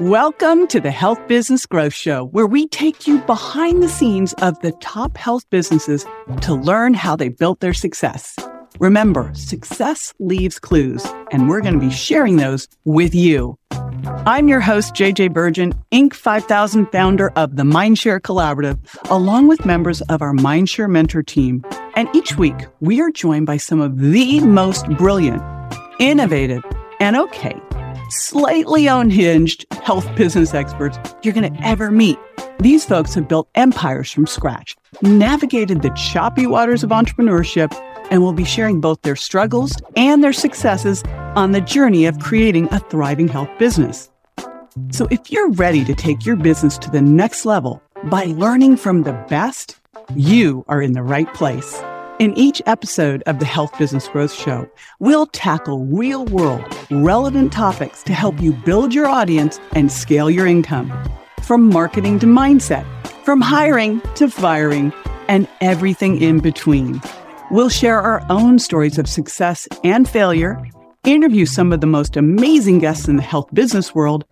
[0.00, 4.60] Welcome to the Health Business Growth Show, where we take you behind the scenes of
[4.60, 6.04] the top health businesses
[6.42, 8.36] to learn how they built their success.
[8.78, 13.58] Remember, success leaves clues, and we're going to be sharing those with you.
[14.26, 16.12] I'm your host, JJ Virgin, Inc.
[16.12, 18.78] 5000 founder of the Mindshare Collaborative,
[19.10, 21.64] along with members of our Mindshare Mentor team.
[21.94, 25.42] And each week, we are joined by some of the most brilliant,
[25.98, 26.62] innovative,
[27.00, 27.58] and okay,
[28.10, 32.18] slightly unhinged health business experts you're going to ever meet.
[32.60, 37.74] These folks have built empires from scratch, navigated the choppy waters of entrepreneurship,
[38.10, 41.02] and will be sharing both their struggles and their successes
[41.34, 44.10] on the journey of creating a thriving health business.
[44.90, 49.02] So if you're ready to take your business to the next level by learning from
[49.02, 49.78] the best,
[50.14, 51.82] you are in the right place.
[52.18, 54.66] In each episode of the Health Business Growth Show,
[55.00, 60.46] we'll tackle real world, relevant topics to help you build your audience and scale your
[60.46, 60.90] income.
[61.42, 62.86] From marketing to mindset,
[63.22, 64.94] from hiring to firing,
[65.28, 67.02] and everything in between.
[67.50, 70.58] We'll share our own stories of success and failure,
[71.04, 74.24] interview some of the most amazing guests in the health business world,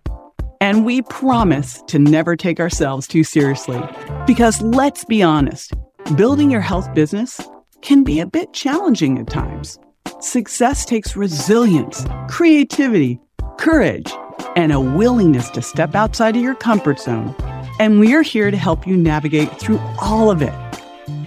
[0.59, 3.83] and we promise to never take ourselves too seriously.
[4.27, 5.75] Because let's be honest,
[6.17, 7.39] building your health business
[7.85, 9.79] can be a bit challenging at times.
[10.21, 13.21] Success takes resilience, creativity,
[13.59, 14.11] courage,
[14.57, 17.35] and a willingness to step outside of your comfort zone.
[17.79, 20.55] And we are here to help you navigate through all of it.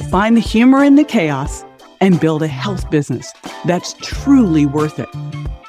[0.09, 1.64] Find the humor in the chaos
[2.02, 3.31] and build a health business
[3.66, 5.09] that's truly worth it.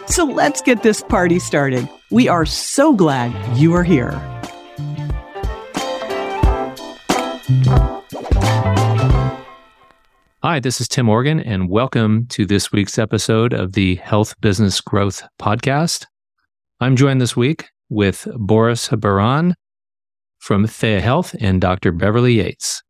[0.07, 1.87] So let's get this party started.
[2.11, 4.38] We are so glad you are here.
[10.41, 14.81] Hi, this is Tim Morgan, and welcome to this week's episode of the Health Business
[14.81, 16.07] Growth Podcast.
[16.79, 19.55] I'm joined this week with Boris Berjan
[20.39, 21.91] from Theia Health and Dr.
[21.91, 22.85] Beverly Yates.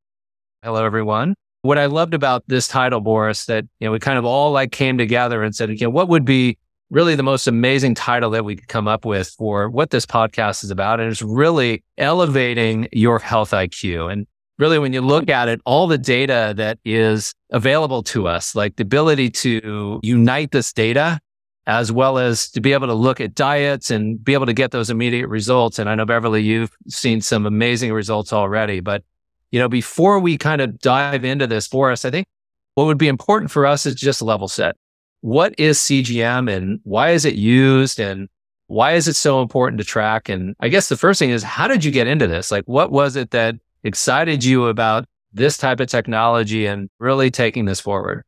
[0.63, 1.35] Hello, everyone.
[1.63, 4.71] What I loved about this title, Boris, that you know we kind of all like
[4.71, 6.59] came together and said, you know, what would be
[6.91, 10.65] really the most amazing title that we could come up with for what this podcast
[10.65, 14.13] is about, and it's really elevating your health IQ.
[14.13, 14.27] And
[14.59, 18.77] really, when you look at it, all the data that is available to us, like
[18.77, 21.21] the ability to unite this data
[21.67, 24.71] as well as to be able to look at diets and be able to get
[24.71, 25.79] those immediate results.
[25.79, 29.05] And I know Beverly, you've seen some amazing results already, but
[29.51, 32.27] you know, before we kind of dive into this for us, I think
[32.75, 34.77] what would be important for us is just level set.
[35.21, 38.29] What is CGM and why is it used and
[38.69, 40.29] why is it so important to track?
[40.31, 42.51] And I guess the first thing is, how did you get into this?
[42.51, 47.65] Like, what was it that excited you about this type of technology and really taking
[47.65, 48.25] this forward.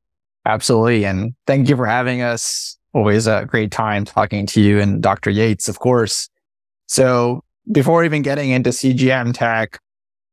[0.47, 1.05] Absolutely.
[1.05, 2.77] And thank you for having us.
[2.93, 5.31] Always a great time talking to you and Dr.
[5.31, 6.29] Yates, of course.
[6.87, 9.79] So before even getting into CGM tech,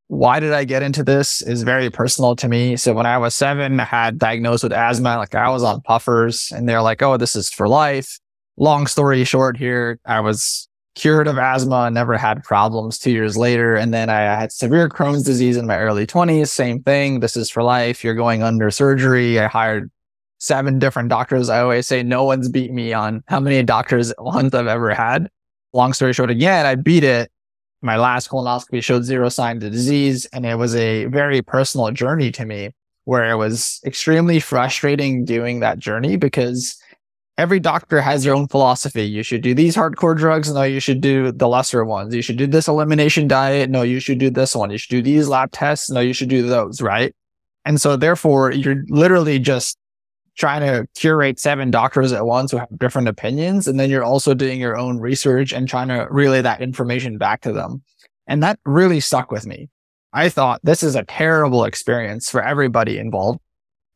[0.08, 2.78] why did I get into this is very personal to me.
[2.78, 6.52] So when I was seven, I had diagnosed with asthma, like I was on puffers
[6.56, 8.18] and they're like, Oh, this is for life.
[8.56, 10.68] Long story short here, I was
[10.98, 13.76] cured of asthma, never had problems two years later.
[13.76, 16.48] And then I had severe Crohn's disease in my early 20s.
[16.48, 17.20] Same thing.
[17.20, 18.04] This is for life.
[18.04, 19.40] You're going under surgery.
[19.40, 19.92] I hired
[20.40, 21.50] seven different doctors.
[21.50, 25.30] I always say no one's beat me on how many doctors ones I've ever had.
[25.72, 27.32] Long story short, again, I beat it.
[27.84, 30.26] My last colonoscopy showed zero signs of disease.
[30.34, 32.72] And it was a very personal journey to me
[33.06, 36.76] where it was extremely frustrating doing that journey because
[37.38, 39.04] every doctor has their own philosophy.
[39.04, 40.52] You should do these hardcore drugs.
[40.52, 42.16] No, you should do the lesser ones.
[42.16, 43.70] You should do this elimination diet.
[43.70, 44.72] No, you should do this one.
[44.72, 45.90] You should do these lab tests.
[45.90, 46.82] No, you should do those.
[46.82, 47.16] Right.
[47.66, 49.78] And so therefore you're literally just
[50.38, 53.68] trying to curate seven doctors at once who have different opinions.
[53.68, 57.42] And then you're also doing your own research and trying to relay that information back
[57.42, 57.84] to them.
[58.28, 59.70] And that really stuck with me.
[60.14, 63.40] I thought this is a terrible experience for everybody involved.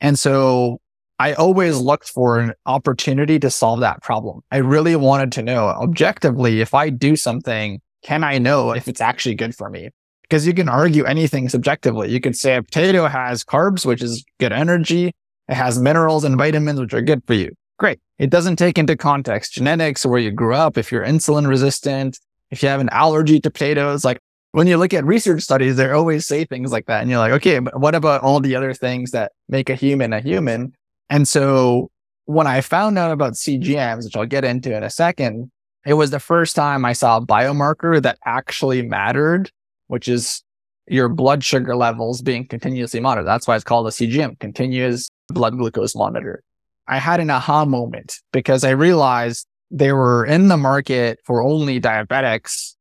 [0.02, 0.81] And so
[1.22, 4.42] I always looked for an opportunity to solve that problem.
[4.50, 9.02] I really wanted to know objectively, if I do something, can I know if it's
[9.02, 9.92] actually good for me?
[10.24, 12.10] Because you can argue anything subjectively.
[12.10, 15.12] You could say a potato has carbs, which is good energy.
[15.48, 17.52] It has minerals and vitamins, which are good for you.
[17.78, 18.00] Great.
[18.18, 22.18] It doesn't take into context genetics or where you grew up, if you're insulin resistant,
[22.50, 24.04] if you have an allergy to potatoes.
[24.04, 24.18] Like
[24.54, 27.02] when you look at research studies, they always say things like that.
[27.02, 30.14] And you're like, okay, but what about all the other things that make a human
[30.14, 30.74] a human?
[31.12, 31.92] And so
[32.26, 35.52] when I found out about CGMs, which I'll get into in a second,
[35.86, 39.52] it was the first time I saw a biomarker that actually mattered,
[39.88, 40.42] which is
[40.88, 43.28] your blood sugar levels being continuously monitored.
[43.28, 46.44] That's why it's called a CGM, continuous blood glucose monitor.
[46.88, 51.82] I had an aha moment because I realized they were in the market for only
[51.82, 52.76] diabetics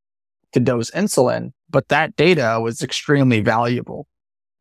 [0.52, 4.06] to dose insulin, but that data was extremely valuable.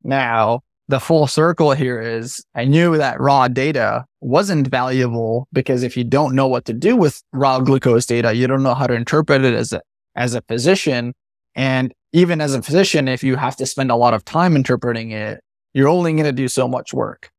[0.03, 5.95] Now, the full circle here is I knew that raw data wasn't valuable because if
[5.95, 8.95] you don't know what to do with raw glucose data, you don't know how to
[8.95, 9.81] interpret it as a,
[10.15, 11.13] as a physician.
[11.53, 15.11] And even as a physician, if you have to spend a lot of time interpreting
[15.11, 15.41] it,
[15.73, 17.29] you're only going to do so much work.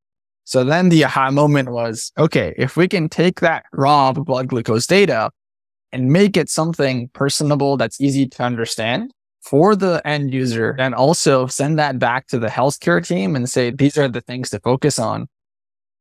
[0.44, 4.86] So then the aha moment was, okay, if we can take that raw blood glucose
[4.86, 5.32] data
[5.90, 11.46] and make it something personable that's easy to understand for the end user and also
[11.46, 14.98] send that back to the healthcare team and say, these are the things to focus
[14.98, 15.28] on.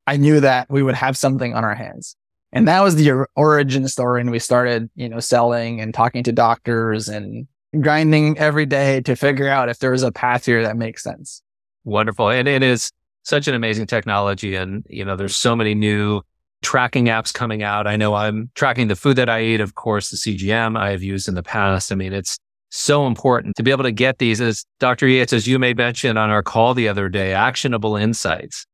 [0.05, 2.15] I knew that we would have something on our hands.
[2.51, 4.21] And that was the origin story.
[4.21, 7.47] And we started, you know, selling and talking to doctors and
[7.79, 11.43] grinding every day to figure out if there was a path here that makes sense.
[11.83, 12.29] Wonderful.
[12.29, 12.91] And it is
[13.23, 14.55] such an amazing technology.
[14.55, 16.21] And, you know, there's so many new
[16.61, 17.87] tracking apps coming out.
[17.87, 21.03] I know I'm tracking the food that I eat, of course, the CGM I have
[21.03, 21.91] used in the past.
[21.91, 25.07] I mean, it's so important to be able to get these, as Dr.
[25.07, 28.65] Yates, as you may mention on our call the other day, actionable insights.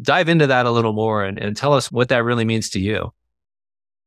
[0.00, 2.80] Dive into that a little more and, and tell us what that really means to
[2.80, 3.12] you.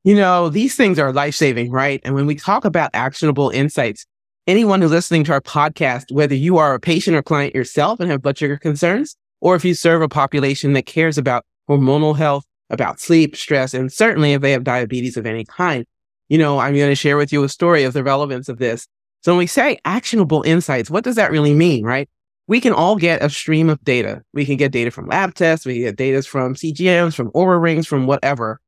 [0.03, 2.01] You know, these things are life saving, right?
[2.03, 4.05] And when we talk about actionable insights,
[4.47, 8.09] anyone who's listening to our podcast, whether you are a patient or client yourself and
[8.09, 12.45] have blood sugar concerns, or if you serve a population that cares about hormonal health,
[12.69, 15.85] about sleep, stress, and certainly if they have diabetes of any kind,
[16.29, 18.87] you know, I'm going to share with you a story of the relevance of this.
[19.21, 22.09] So when we say actionable insights, what does that really mean, right?
[22.47, 24.23] We can all get a stream of data.
[24.33, 27.87] We can get data from lab tests, we get data from CGMs, from Oura rings,
[27.87, 28.59] from whatever.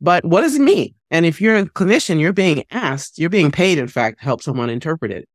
[0.00, 0.94] But what does it mean?
[1.10, 4.42] And if you're a clinician, you're being asked, you're being paid, in fact, to help
[4.42, 5.28] someone interpret it.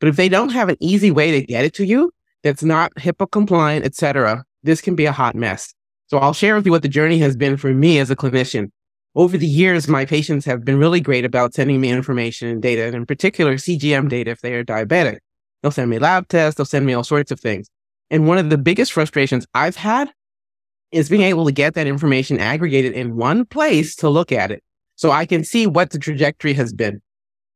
[0.00, 2.94] But if they don't have an easy way to get it to you that's not
[2.96, 5.72] HIPAA compliant, et cetera, this can be a hot mess.
[6.08, 8.70] So I'll share with you what the journey has been for me as a clinician.
[9.16, 12.84] Over the years, my patients have been really great about sending me information and data,
[12.84, 15.18] and in particular, CGM data if they are diabetic.
[15.62, 17.70] They'll send me lab tests, they'll send me all sorts of things.
[18.10, 20.10] And one of the biggest frustrations I've had
[20.90, 24.62] is being able to get that information aggregated in one place to look at it
[24.96, 27.00] so I can see what the trajectory has been.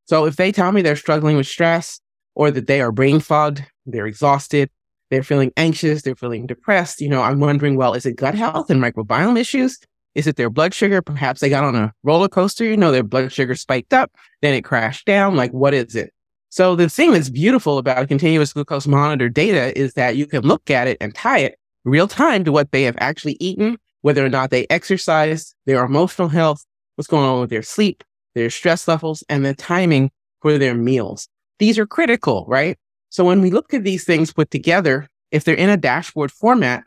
[0.07, 2.01] So if they tell me they're struggling with stress
[2.35, 4.71] or that they are brain fogged, they're exhausted,
[5.11, 8.71] they're feeling anxious, they're feeling depressed, you know, I'm wondering, well, is it gut health
[8.71, 9.79] and microbiome issues?
[10.19, 11.01] Is it their blood sugar?
[11.01, 14.11] Perhaps they got on a roller coaster, you know, their blood sugar spiked up,
[14.43, 15.37] then it crashed down.
[15.37, 16.13] Like, what is it?
[16.49, 20.71] So the thing that's beautiful about continuous glucose monitor data is that you can look
[20.71, 24.29] at it and tie it real time to what they have actually eaten, whether or
[24.29, 26.67] not they exercised, their emotional health,
[26.97, 28.03] what's going on with their sleep,
[28.35, 30.11] their stress levels, and the timing
[30.43, 31.29] for their meals.
[31.61, 32.77] These are critical, right?
[33.11, 36.83] So when we look at these things put together, if they're in a dashboard format,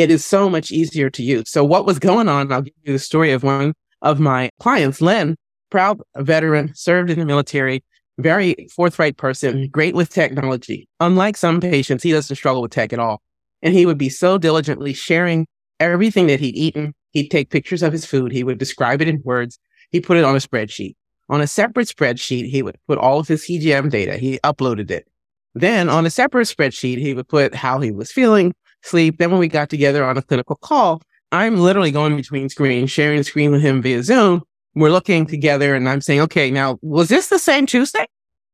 [0.00, 1.50] it is so much easier to use.
[1.50, 2.52] So what was going on?
[2.52, 5.36] I'll give you the story of one of my clients, Len,
[5.70, 7.84] proud veteran, served in the military,
[8.18, 10.88] very forthright person, great with technology.
[11.00, 13.20] Unlike some patients, he doesn't struggle with tech at all.
[13.62, 15.46] And he would be so diligently sharing
[15.80, 16.94] everything that he'd eaten.
[17.12, 18.32] He'd take pictures of his food.
[18.32, 19.58] He would describe it in words.
[19.90, 20.94] He put it on a spreadsheet.
[21.28, 24.16] On a separate spreadsheet, he would put all of his CGM data.
[24.16, 25.08] He uploaded it.
[25.54, 29.18] Then on a separate spreadsheet, he would put how he was feeling, sleep.
[29.18, 31.02] Then when we got together on a clinical call,
[31.32, 34.42] I'm literally going between screens, sharing the screen with him via Zoom.
[34.74, 38.06] We're looking together and I'm saying, okay, now was this the same Tuesday?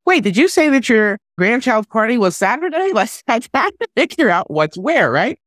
[0.07, 2.91] Wait, did you say that your grandchild's party was Saturday?
[2.95, 5.39] Let's try to figure out what's where, right?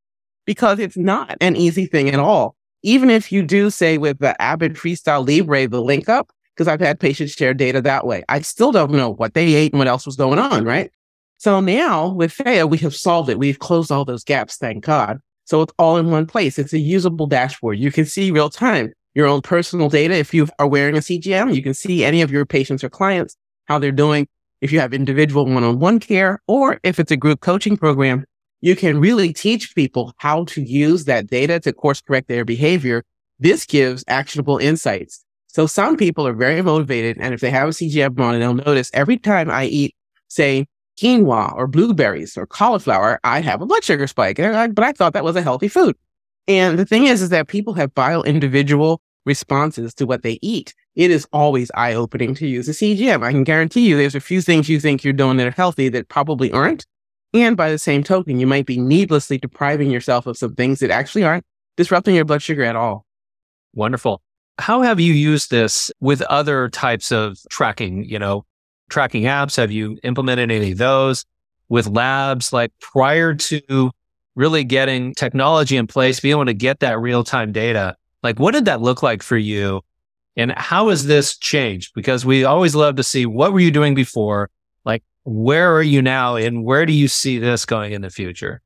[0.46, 2.56] Because it's not an easy thing at all.
[2.84, 6.80] Even if you do say with the Abbott Freestyle Libre, the link up, because I've
[6.80, 8.24] had patients share data that way.
[8.30, 10.92] I still don't know what they ate and what else was going on, right?
[11.38, 13.39] So now with Theia, we have solved it.
[13.39, 15.20] We've closed all those gaps, thank God.
[15.46, 16.60] So it's all in one place.
[16.60, 17.79] It's a usable dashboard.
[17.79, 20.13] You can see real time your own personal data.
[20.13, 23.36] If you are wearing a CGM, you can see any of your patients or clients,
[23.65, 24.27] how they're doing.
[24.62, 28.25] If you have individual one-on-one care, or if it's a group coaching program,
[28.62, 33.03] you can really teach people how to use that data to course correct their behavior.
[33.39, 35.24] This gives actionable insights.
[35.48, 37.17] So some people are very motivated.
[37.20, 39.96] And if they have a CGM on, they'll notice every time I eat,
[40.27, 40.67] say,
[41.00, 44.38] quinoa or blueberries or cauliflower, I have a blood sugar spike.
[44.38, 45.96] But I thought that was a healthy food.
[46.48, 50.74] And the thing is, is that people have bio individual responses to what they eat.
[50.96, 53.24] It is always eye opening to use a CGM.
[53.24, 55.89] I can guarantee you there's a few things you think you're doing that are healthy
[55.89, 56.86] that probably aren't.
[57.34, 60.89] And by the same token, you might be needlessly depriving yourself of some things that
[60.89, 61.44] actually aren't
[61.75, 63.06] disrupting your blood sugar at all.
[63.75, 64.22] Wonderful.
[64.58, 68.46] How have you used this with other types of tracking, you know,
[68.89, 69.58] tracking apps?
[69.58, 71.25] Have you implemented any of those
[71.70, 73.91] with labs like prior to
[74.36, 77.96] really getting technology in place, being able to get that real time data?
[78.24, 79.82] Like, what did that look like for you?
[80.36, 81.94] And how has this changed?
[81.96, 84.50] Because we always love to see what were you doing before?
[84.86, 88.62] Like, where are you now and where do you see this going in the future?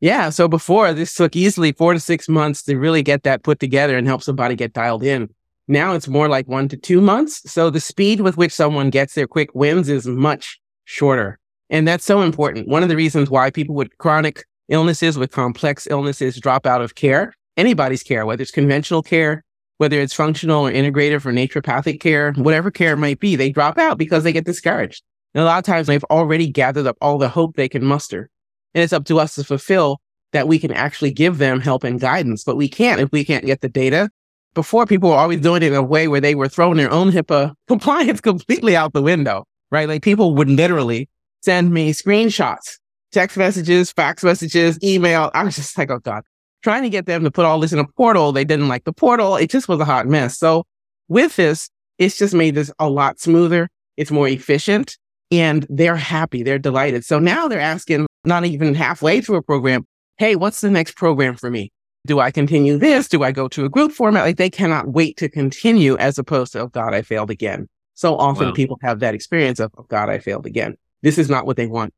[0.00, 0.30] Yeah.
[0.30, 3.98] So before this took easily four to six months to really get that put together
[3.98, 5.28] and help somebody get dialed in.
[5.70, 7.48] Now it's more like one to two months.
[7.50, 11.38] So the speed with which someone gets their quick wins is much shorter.
[11.70, 12.66] And that's so important.
[12.66, 16.96] One of the reasons why people with chronic illnesses, with complex illnesses drop out of
[16.96, 19.44] care, anybody's care, whether it's conventional care,
[19.78, 23.78] whether it's functional or integrative or naturopathic care, whatever care it might be, they drop
[23.78, 25.04] out because they get discouraged.
[25.34, 28.28] And a lot of times they've already gathered up all the hope they can muster.
[28.74, 30.00] And it's up to us to fulfill
[30.32, 33.46] that we can actually give them help and guidance, but we can't if we can't
[33.46, 34.10] get the data.
[34.54, 37.12] Before people were always doing it in a way where they were throwing their own
[37.12, 39.88] HIPAA compliance completely out the window, right?
[39.88, 41.08] Like people would literally
[41.42, 42.78] send me screenshots,
[43.12, 45.30] text messages, fax messages, email.
[45.34, 46.22] I was just like, oh God,
[46.62, 48.32] trying to get them to put all this in a portal.
[48.32, 49.36] They didn't like the portal.
[49.36, 50.38] It just was a hot mess.
[50.38, 50.64] So
[51.08, 53.68] with this, it's just made this a lot smoother.
[53.96, 54.96] It's more efficient
[55.30, 56.42] and they're happy.
[56.42, 57.04] They're delighted.
[57.04, 59.86] So now they're asking, not even halfway through a program,
[60.20, 61.72] Hey, what's the next program for me?
[62.06, 63.08] Do I continue this?
[63.08, 64.24] Do I go to a group format?
[64.24, 67.68] Like they cannot wait to continue as opposed to, oh God, I failed again.
[67.94, 68.54] So often wow.
[68.54, 70.76] people have that experience of, oh God, I failed again.
[71.02, 71.92] This is not what they want.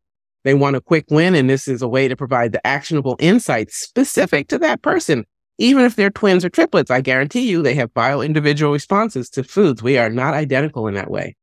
[0.45, 1.37] They want a quick win.
[1.37, 5.25] And this is a way to provide the actionable insights specific to that person.
[5.59, 9.45] Even if they're twins or triplets, I guarantee you they have bio individual responses to
[9.45, 9.83] foods.
[9.83, 11.37] We are not identical in that way.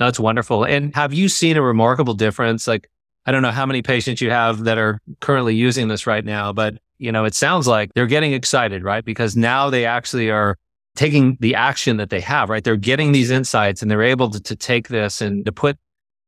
[0.00, 0.64] That's wonderful.
[0.64, 2.66] And have you seen a remarkable difference?
[2.66, 2.90] Like,
[3.26, 6.52] I don't know how many patients you have that are currently using this right now,
[6.52, 9.04] but you know, it sounds like they're getting excited, right?
[9.04, 10.56] Because now they actually are
[10.96, 12.62] taking the action that they have, right?
[12.62, 15.78] They're getting these insights and they're able to, to take this and to put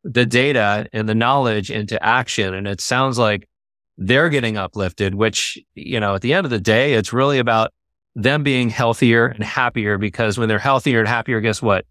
[0.02, 2.54] the data and the knowledge into action.
[2.54, 3.46] And it sounds like
[3.98, 7.70] they're getting uplifted, which, you know, at the end of the day, it's really about
[8.14, 11.84] them being healthier and happier because when they're healthier and happier, guess what?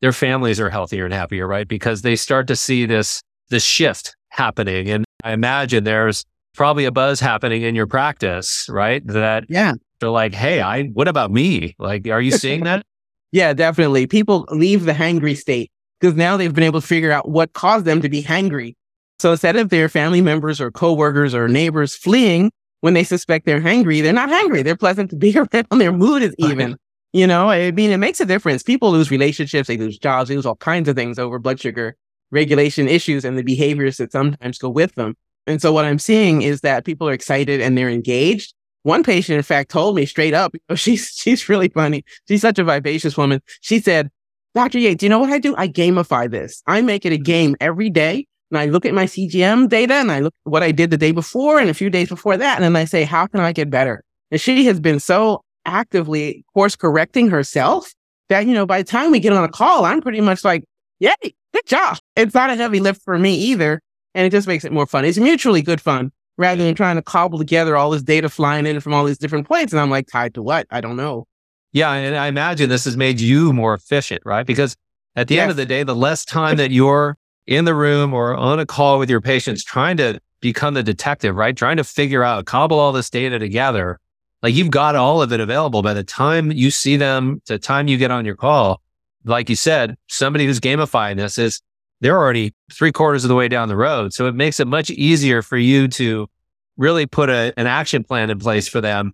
[0.00, 1.68] Their families are healthier and happier, right?
[1.68, 4.88] Because they start to see this, this shift happening.
[4.88, 6.24] And I imagine there's
[6.54, 9.06] probably a buzz happening in your practice, right?
[9.06, 9.74] That yeah.
[10.00, 11.74] they're like, Hey, I, what about me?
[11.78, 12.84] Like, are you seeing that?
[13.32, 14.06] yeah, definitely.
[14.06, 17.84] People leave the hangry state because now they've been able to figure out what caused
[17.84, 18.74] them to be hangry.
[19.18, 23.60] So instead of their family members or coworkers or neighbors fleeing when they suspect they're
[23.60, 24.64] hangry, they're not hangry.
[24.64, 25.78] They're pleasant to be around.
[25.78, 26.76] Their mood is even.
[27.14, 28.62] You know, I mean, it makes a difference.
[28.62, 31.94] People lose relationships, they lose jobs, they lose all kinds of things over blood sugar
[32.32, 35.14] regulation issues and the behaviors that sometimes go with them.
[35.46, 38.54] And so what I'm seeing is that people are excited and they're engaged.
[38.84, 42.04] One patient, in fact, told me straight up, know, she's she's really funny.
[42.28, 43.40] She's such a vivacious woman.
[43.60, 44.10] She said,
[44.54, 44.78] Dr.
[44.78, 45.54] Yates, do you know what I do?
[45.56, 46.62] I gamify this.
[46.66, 47.22] I make it a mm-hmm.
[47.22, 48.26] game every day.
[48.50, 50.98] And I look at my CGM data and I look at what I did the
[50.98, 52.56] day before and a few days before that.
[52.56, 54.04] And then I say, how can I get better?
[54.30, 57.94] And she has been so actively course correcting herself
[58.28, 60.64] that, you know, by the time we get on a call, I'm pretty much like,
[60.98, 61.96] yay, good job.
[62.14, 63.80] It's not a heavy lift for me either.
[64.14, 65.04] And it just makes it more fun.
[65.04, 68.80] It's mutually good fun rather than trying to cobble together all this data flying in
[68.80, 69.72] from all these different points.
[69.72, 70.66] And I'm like, tied to what?
[70.70, 71.26] I don't know.
[71.72, 71.92] Yeah.
[71.92, 74.46] And I imagine this has made you more efficient, right?
[74.46, 74.76] Because
[75.16, 75.42] at the yes.
[75.42, 77.16] end of the day, the less time that you're
[77.46, 81.36] in the room or on a call with your patients trying to become the detective,
[81.36, 81.56] right?
[81.56, 83.98] Trying to figure out, cobble all this data together.
[84.42, 87.88] Like you've got all of it available by the time you see them, the time
[87.88, 88.82] you get on your call.
[89.24, 91.62] Like you said, somebody who's gamifying this is
[92.02, 94.12] they're already three quarters of the way down the road.
[94.12, 96.28] So it makes it much easier for you to
[96.76, 99.12] really put a, an action plan in place for them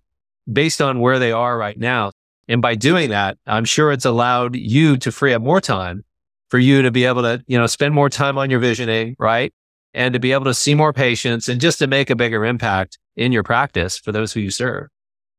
[0.51, 2.11] based on where they are right now.
[2.47, 6.03] And by doing that, I'm sure it's allowed you to free up more time
[6.49, 9.53] for you to be able to, you know, spend more time on your visioning, right?
[9.93, 12.97] And to be able to see more patients and just to make a bigger impact
[13.15, 14.87] in your practice for those who you serve.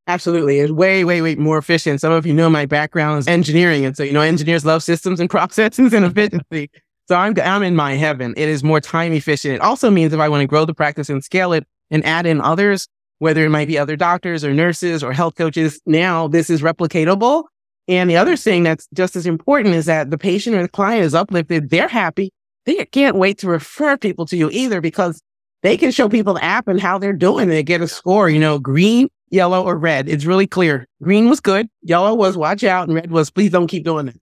[0.07, 0.61] Absolutely.
[0.61, 2.01] It's way, way, way more efficient.
[2.01, 3.85] Some of you know my background is engineering.
[3.85, 6.71] And so, you know, engineers love systems and processes and efficiency.
[7.11, 8.35] So I'm, I'm in my heaven.
[8.37, 9.57] It is more time efficient.
[9.57, 12.25] It also means if I want to grow the practice and scale it and add
[12.25, 12.87] in others,
[13.19, 15.81] whether it might be other doctors or nurses or health coaches.
[15.87, 17.47] Now this is replicatable.
[17.89, 21.05] And the other thing that's just as important is that the patient or the client
[21.05, 21.71] is uplifted.
[21.71, 22.31] They're happy.
[22.65, 25.21] They can't wait to refer people to you either because
[25.65, 27.49] they can show people the app and how they're doing.
[27.49, 30.09] They get a score, you know, green, yellow, or red.
[30.09, 30.87] It's really clear.
[31.03, 31.69] Green was good.
[31.83, 32.87] Yellow was watch out.
[32.87, 34.20] And red was please don't keep doing it.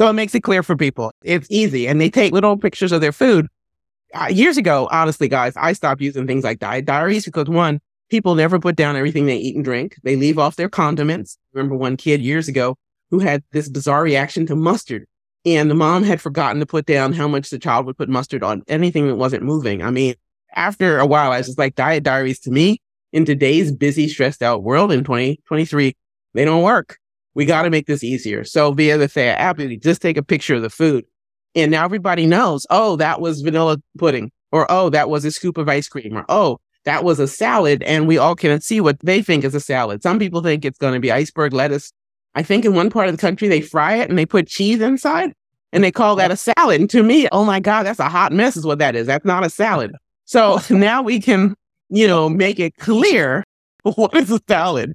[0.00, 1.12] So it makes it clear for people.
[1.22, 1.86] It's easy.
[1.86, 3.48] And they take little pictures of their food.
[4.14, 8.34] Uh, years ago, honestly, guys, I stopped using things like diet diaries because one, people
[8.34, 9.96] never put down everything they eat and drink.
[10.02, 11.36] They leave off their condiments.
[11.54, 12.76] I remember one kid years ago
[13.10, 15.04] who had this bizarre reaction to mustard.
[15.44, 18.42] And the mom had forgotten to put down how much the child would put mustard
[18.42, 19.82] on anything that wasn't moving.
[19.82, 20.14] I mean,
[20.54, 22.80] after a while, I was just like, diet diaries to me
[23.12, 25.94] in today's busy, stressed out world in 2023,
[26.32, 26.96] they don't work.
[27.34, 28.44] We got to make this easier.
[28.44, 31.04] So via the Theia app, you just take a picture of the food
[31.54, 35.58] And now everybody knows, oh, that was vanilla pudding, or oh, that was a scoop
[35.58, 37.82] of ice cream, or oh, that was a salad.
[37.84, 40.02] And we all can see what they think is a salad.
[40.02, 41.92] Some people think it's going to be iceberg lettuce.
[42.34, 44.80] I think in one part of the country, they fry it and they put cheese
[44.80, 45.32] inside
[45.72, 46.80] and they call that a salad.
[46.80, 49.06] And to me, oh my God, that's a hot mess, is what that is.
[49.06, 49.92] That's not a salad.
[50.24, 51.54] So now we can,
[51.88, 53.44] you know, make it clear
[53.82, 54.94] what is a salad.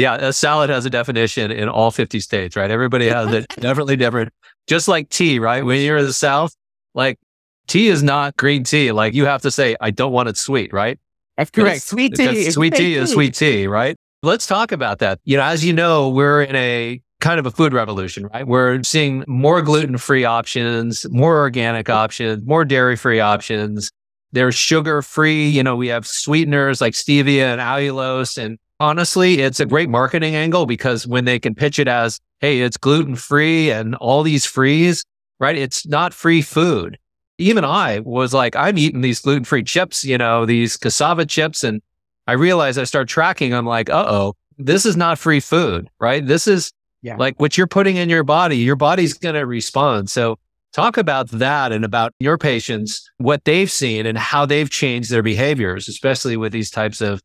[0.00, 2.70] Yeah, a salad has a definition in all 50 states, right?
[2.70, 4.32] Everybody has it definitely different.
[4.66, 5.64] Just like tea, right?
[5.64, 6.54] When you're in the South,
[6.94, 7.18] like
[7.66, 8.92] tea is not green tea.
[8.92, 10.98] Like you have to say, I don't want it sweet, right?
[11.36, 11.82] That's correct.
[11.82, 12.50] Sweet tea.
[12.50, 13.96] Sweet tea is sweet tea, right?
[14.22, 15.20] Let's talk about that.
[15.24, 18.46] You know, as you know, we're in a kind of a food revolution, right?
[18.46, 23.90] We're seeing more gluten free options, more organic options, more dairy free options.
[24.32, 25.48] There's sugar free.
[25.48, 28.36] You know, we have sweeteners like stevia and allulose.
[28.36, 32.62] And honestly, it's a great marketing angle because when they can pitch it as, hey,
[32.62, 35.04] it's gluten free and all these frees,
[35.38, 35.56] right?
[35.56, 36.98] It's not free food.
[37.38, 41.62] Even I was like, I'm eating these gluten free chips, you know, these cassava chips.
[41.62, 41.80] And
[42.26, 43.54] I realized I start tracking.
[43.54, 46.26] I'm like, uh oh, this is not free food, right?
[46.26, 46.72] This is
[47.02, 47.16] yeah.
[47.16, 48.56] like what you're putting in your body.
[48.56, 50.10] Your body's going to respond.
[50.10, 50.38] So
[50.72, 55.22] talk about that and about your patients, what they've seen and how they've changed their
[55.22, 57.22] behaviors, especially with these types of,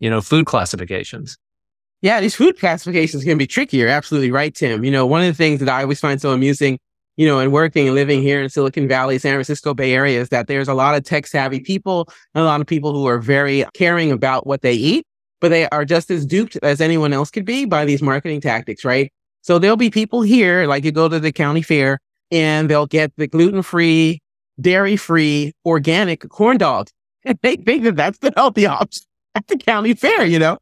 [0.00, 1.36] you know, food classifications.
[2.02, 3.86] Yeah, these food classifications can be trickier.
[3.86, 4.84] Absolutely right, Tim.
[4.84, 6.78] You know, one of the things that I always find so amusing
[7.20, 10.30] you know, and working and living here in Silicon Valley, San Francisco Bay Area is
[10.30, 13.18] that there's a lot of tech savvy people and a lot of people who are
[13.18, 15.04] very caring about what they eat,
[15.38, 18.86] but they are just as duped as anyone else could be by these marketing tactics,
[18.86, 19.12] right?
[19.42, 21.98] So there'll be people here, like you go to the county fair
[22.30, 24.22] and they'll get the gluten free,
[24.58, 26.88] dairy free, organic corn dog.
[27.22, 29.02] And they think that that's the healthy option
[29.34, 30.58] at the county fair, you know?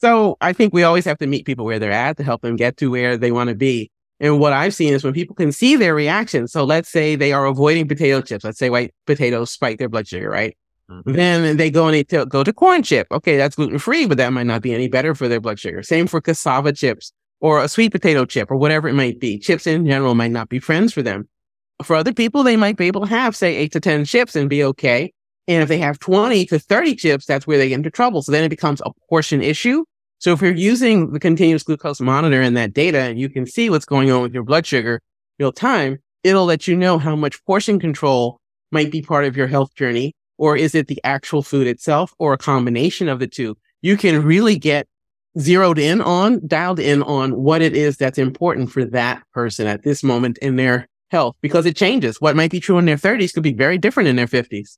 [0.00, 2.56] So I think we always have to meet people where they're at to help them
[2.56, 3.90] get to where they want to be.
[4.18, 6.46] And what I've seen is when people can see their reaction.
[6.46, 8.44] So let's say they are avoiding potato chips.
[8.44, 10.56] Let's say white potatoes spike their blood sugar, right?
[10.90, 11.12] Mm-hmm.
[11.12, 13.06] Then they go and they t- go to corn chip.
[13.10, 15.82] Okay, that's gluten free, but that might not be any better for their blood sugar.
[15.82, 19.38] Same for cassava chips or a sweet potato chip or whatever it might be.
[19.38, 21.28] Chips in general might not be friends for them.
[21.82, 24.50] For other people, they might be able to have, say, eight to 10 chips and
[24.50, 25.12] be okay.
[25.50, 28.22] And if they have 20 to 30 chips, that's where they get into trouble.
[28.22, 29.84] So then it becomes a portion issue
[30.20, 33.70] so if you're using the continuous glucose monitor and that data and you can see
[33.70, 35.00] what's going on with your blood sugar
[35.38, 38.38] real time, it'll let you know how much portion control
[38.70, 40.12] might be part of your health journey.
[40.36, 43.56] Or is it the actual food itself or a combination of the two?
[43.80, 44.86] You can really get
[45.38, 49.84] zeroed in on, dialed in on what it is that's important for that person at
[49.84, 52.20] this moment in their health because it changes.
[52.20, 54.76] What might be true in their 30s could be very different in their 50s.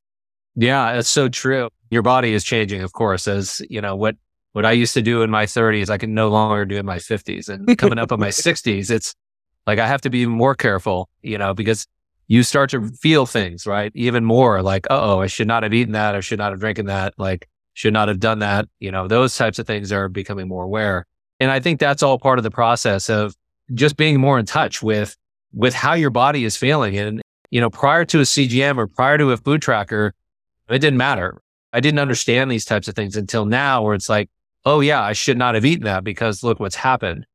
[0.55, 1.71] Yeah, it's so true.
[1.91, 4.17] Your body is changing, of course, as you know, what
[4.53, 6.99] what I used to do in my 30s, I can no longer do in my
[6.99, 7.49] 50s.
[7.49, 9.15] And coming up on my 60s, it's
[9.67, 11.87] like I have to be more careful, you know, because
[12.29, 13.93] you start to feel things, right?
[13.95, 16.15] Even more like, oh, I should not have eaten that.
[16.15, 17.15] I should not have drinking that.
[17.17, 18.69] Like, should not have done that.
[18.81, 21.07] You know, those types of things are becoming more aware.
[21.41, 23.35] And I think that's all part of the process of
[23.75, 25.17] just being more in touch with,
[25.53, 26.97] with how your body is feeling.
[26.97, 30.15] And, you know, prior to a CGM or prior to a food tracker,
[30.74, 31.40] it didn't matter.
[31.72, 34.30] I didn't understand these types of things until now where it's like,
[34.64, 37.26] oh yeah, I should not have eaten that because look what's happened.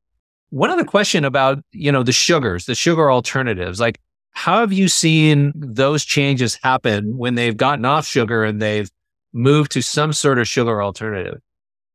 [0.49, 3.99] One other question about, you know, the sugars, the sugar alternatives, like
[4.31, 8.89] how have you seen those changes happen when they've gotten off sugar and they've
[9.33, 11.41] moved to some sort of sugar alternative?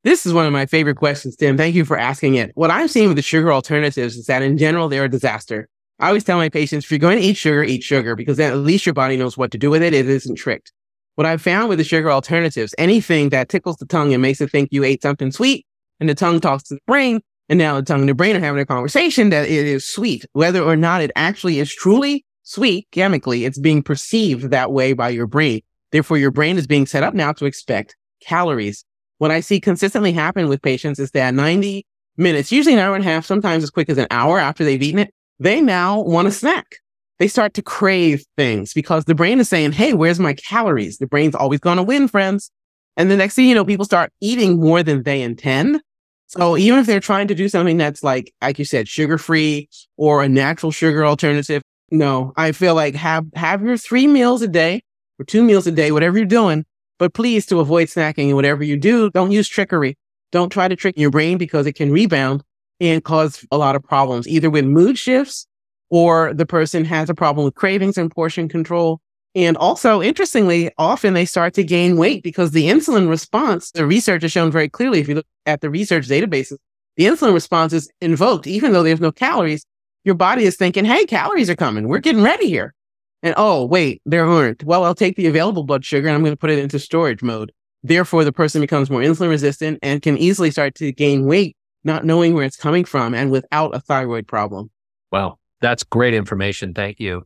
[0.04, 1.56] This is one of my favorite questions, Tim.
[1.56, 2.50] Thank you for asking it.
[2.54, 5.68] What I'm seeing with the sugar alternatives is that in general, they're a disaster.
[6.00, 8.52] I always tell my patients, if you're going to eat sugar, eat sugar because then
[8.52, 9.94] at least your body knows what to do with it.
[9.94, 10.72] It isn't tricked.
[11.14, 14.50] What I've found with the sugar alternatives, anything that tickles the tongue and makes it
[14.50, 15.66] think you ate something sweet,
[16.00, 17.20] and the tongue talks to the brain,
[17.50, 20.24] and now the tongue and the brain are having a conversation that it is sweet.
[20.32, 25.10] Whether or not it actually is truly sweet chemically, it's being perceived that way by
[25.10, 25.60] your brain.
[25.90, 28.84] Therefore, your brain is being set up now to expect calories.
[29.18, 33.04] What I see consistently happen with patients is that 90 minutes, usually an hour and
[33.04, 36.28] a half, sometimes as quick as an hour after they've eaten it, they now want
[36.28, 36.78] a snack
[37.22, 40.98] they start to crave things because the brain is saying, Hey, where's my calories?
[40.98, 42.50] The brain's always going to win, friends.
[42.96, 45.80] And the next thing you know, people start eating more than they intend.
[46.26, 49.68] So even if they're trying to do something that's like, like you said, sugar free
[49.96, 54.48] or a natural sugar alternative, no, I feel like have, have your three meals a
[54.48, 54.82] day
[55.20, 56.64] or two meals a day, whatever you're doing.
[56.98, 59.96] But please to avoid snacking and whatever you do, don't use trickery.
[60.32, 62.42] Don't try to trick your brain because it can rebound
[62.80, 65.46] and cause a lot of problems, either with mood shifts
[65.92, 68.98] or the person has a problem with cravings and portion control.
[69.34, 74.22] And also, interestingly, often they start to gain weight because the insulin response, the research
[74.22, 76.56] has shown very clearly, if you look at the research databases,
[76.96, 79.66] the insulin response is invoked, even though there's no calories.
[80.04, 81.86] your body is thinking, hey, calories are coming.
[81.88, 82.74] We're getting ready here.
[83.22, 84.64] And oh, wait, there aren't.
[84.64, 87.22] Well, I'll take the available blood sugar and I'm going to put it into storage
[87.22, 87.52] mode.
[87.82, 92.06] Therefore, the person becomes more insulin resistant and can easily start to gain weight, not
[92.06, 94.70] knowing where it's coming from and without a thyroid problem.
[95.12, 95.38] Wow.
[95.62, 96.74] That's great information.
[96.74, 97.24] Thank you.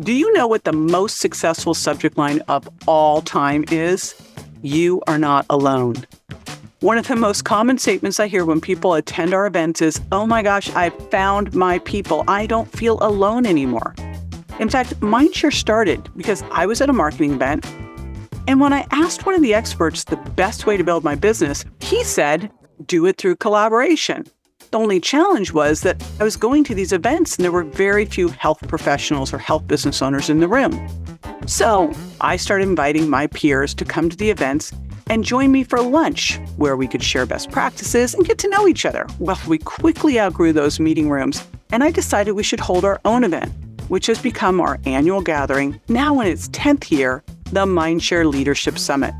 [0.00, 4.14] Do you know what the most successful subject line of all time is?
[4.60, 5.96] You are not alone.
[6.80, 10.26] One of the most common statements I hear when people attend our events is, Oh
[10.26, 12.24] my gosh, I found my people.
[12.26, 13.94] I don't feel alone anymore.
[14.58, 17.66] In fact, mine Mindshare started because I was at a marketing event.
[18.48, 21.64] And when I asked one of the experts the best way to build my business,
[21.80, 22.50] he said,
[22.86, 24.24] Do it through collaboration.
[24.70, 28.04] The only challenge was that I was going to these events and there were very
[28.04, 30.88] few health professionals or health business owners in the room.
[31.46, 34.72] So I started inviting my peers to come to the events
[35.08, 38.68] and join me for lunch, where we could share best practices and get to know
[38.68, 39.08] each other.
[39.18, 43.24] Well, we quickly outgrew those meeting rooms, and I decided we should hold our own
[43.24, 43.52] event,
[43.88, 49.14] which has become our annual gathering, now in its 10th year, the Mindshare Leadership Summit.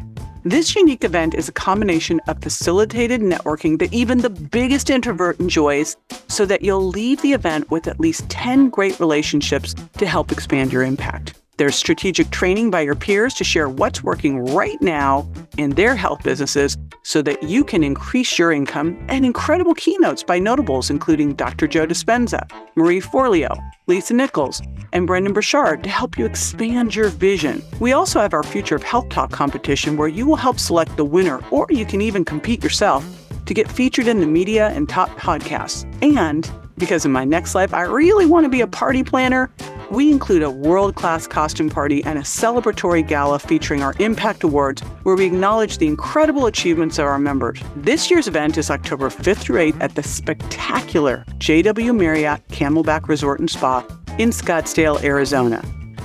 [0.45, 5.99] This unique event is a combination of facilitated networking that even the biggest introvert enjoys,
[6.29, 10.73] so that you'll leave the event with at least 10 great relationships to help expand
[10.73, 11.40] your impact.
[11.61, 16.23] There's strategic training by your peers to share what's working right now in their health
[16.23, 21.69] businesses so that you can increase your income, and incredible keynotes by notables including Dr.
[21.69, 23.55] Joe Dispenza, Marie Forleo,
[23.89, 24.63] Lisa Nichols,
[24.95, 27.63] and Brendon Burchard to help you expand your vision.
[27.79, 31.05] We also have our Future of Health Talk competition where you will help select the
[31.05, 33.05] winner, or you can even compete yourself
[33.45, 35.85] to get featured in the media and top podcasts.
[36.03, 39.53] And because in my next life I really want to be a party planner,
[39.91, 44.83] we include a world class costume party and a celebratory gala featuring our Impact Awards,
[45.03, 47.61] where we acknowledge the incredible achievements of our members.
[47.77, 53.41] This year's event is October 5th through 8th at the spectacular JW Marriott Camelback Resort
[53.41, 53.87] and Spa
[54.19, 55.63] in Scottsdale, Arizona.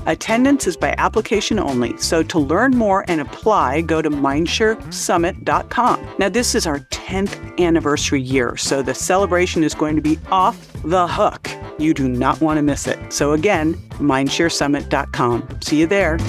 [0.08, 6.10] Attendance is by application only, so to learn more and apply, go to mindsharesummit.com.
[6.20, 10.72] Now, this is our 10th anniversary year, so the celebration is going to be off
[10.84, 11.50] the hook.
[11.80, 13.12] You do not want to miss it.
[13.12, 15.62] So, again, mindsharesummit.com.
[15.62, 16.20] See you there.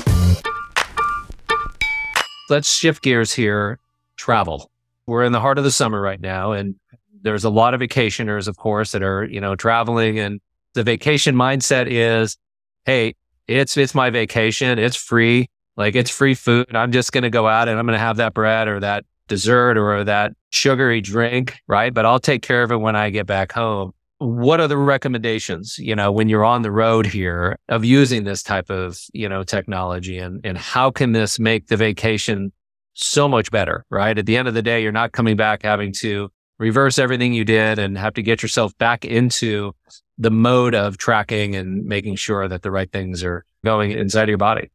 [2.48, 3.78] Let's shift gears here
[4.16, 4.70] travel.
[5.06, 6.76] We're in the heart of the summer right now, and
[7.20, 10.18] there's a lot of vacationers, of course, that are, you know, traveling.
[10.18, 10.40] And
[10.72, 12.38] the vacation mindset is,
[12.86, 13.14] hey,
[13.48, 14.78] it's it's my vacation.
[14.78, 15.48] It's free.
[15.76, 16.74] Like it's free food.
[16.74, 20.04] I'm just to go out and I'm to have that bread or that dessert or
[20.04, 21.92] that sugary drink, right?
[21.92, 23.92] But I'll take care of it when I get back home.
[24.18, 28.42] What are the recommendations, you know, when you're on the road here of using this
[28.42, 32.52] type of, you know, technology and and how can this make the vacation
[32.94, 34.16] so much better, right?
[34.16, 37.44] At the end of the day, you're not coming back having to reverse everything you
[37.44, 39.74] did and have to get yourself back into
[40.18, 44.28] the mode of tracking and making sure that the right things are going inside of
[44.28, 44.70] your body.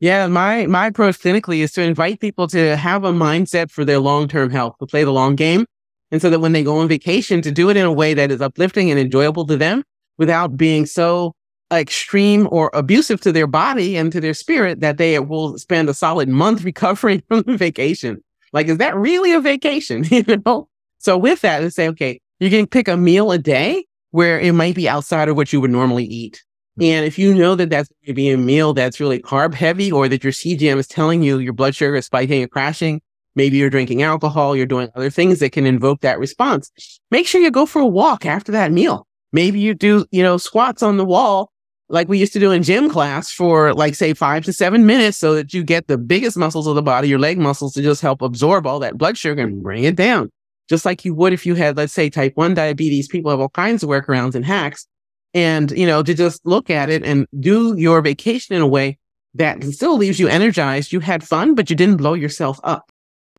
[0.00, 3.98] Yeah, my my approach clinically is to invite people to have a mindset for their
[3.98, 5.66] long-term health, to play the long game.
[6.10, 8.30] And so that when they go on vacation, to do it in a way that
[8.30, 9.82] is uplifting and enjoyable to them
[10.16, 11.34] without being so
[11.72, 15.94] extreme or abusive to their body and to their spirit that they will spend a
[15.94, 18.22] solid month recovering from the vacation.
[18.52, 20.04] Like, is that really a vacation?
[20.10, 20.68] you know?
[20.98, 23.84] So with that, let's say, okay, you can pick a meal a day
[24.18, 26.42] where it might be outside of what you would normally eat.
[26.76, 26.82] Hmm.
[26.82, 29.92] And if you know that that's going to be a meal that's really carb heavy
[29.92, 33.00] or that your CGM is telling you your blood sugar is spiking and crashing,
[33.36, 36.72] maybe you're drinking alcohol, you're doing other things that can invoke that response.
[37.12, 39.06] Make sure you go for a walk after that meal.
[39.32, 41.52] Maybe you do, you know, squats on the wall
[41.88, 45.16] like we used to do in gym class for like say five to seven minutes
[45.16, 48.02] so that you get the biggest muscles of the body, your leg muscles to just
[48.02, 50.28] help absorb all that blood sugar and bring it down
[50.68, 53.08] just like you would if you had, let's say, type 1 diabetes.
[53.08, 54.86] People have all kinds of workarounds and hacks.
[55.34, 58.98] And, you know, to just look at it and do your vacation in a way
[59.34, 60.92] that still leaves you energized.
[60.92, 62.90] You had fun, but you didn't blow yourself up.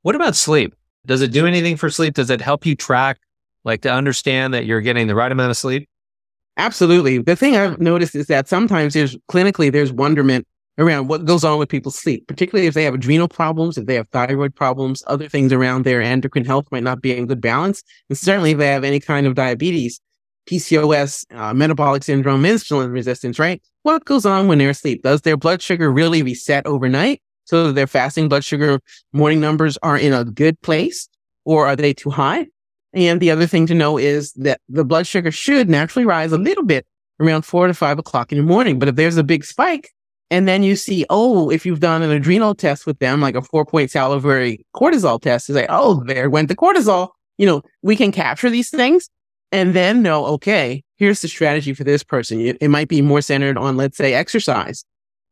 [0.03, 0.75] What about sleep?
[1.05, 2.13] Does it do anything for sleep?
[2.13, 3.19] Does it help you track,
[3.63, 5.89] like to understand that you're getting the right amount of sleep?
[6.57, 7.19] Absolutely.
[7.19, 10.45] The thing I've noticed is that sometimes there's clinically, there's wonderment
[10.79, 13.95] around what goes on with people's sleep, particularly if they have adrenal problems, if they
[13.95, 17.83] have thyroid problems, other things around their endocrine health might not be in good balance.
[18.07, 19.99] And certainly if they have any kind of diabetes,
[20.49, 23.61] PCOS, uh, metabolic syndrome, insulin resistance, right?
[23.83, 25.03] What goes on when they're asleep?
[25.03, 28.79] Does their blood sugar really reset overnight so that their fasting blood sugar
[29.11, 31.09] morning numbers are in a good place
[31.43, 32.47] or are they too high?
[32.93, 36.37] And the other thing to know is that the blood sugar should naturally rise a
[36.37, 36.87] little bit
[37.19, 38.79] around four to five o'clock in the morning.
[38.79, 39.91] But if there's a big spike,
[40.31, 43.41] and then you see, oh, if you've done an adrenal test with them, like a
[43.41, 47.09] four point salivary cortisol test, you say, oh, there went the cortisol.
[47.37, 49.09] You know, we can capture these things
[49.51, 52.39] and then know, okay, here's the strategy for this person.
[52.39, 54.83] It, it might be more centered on, let's say, exercise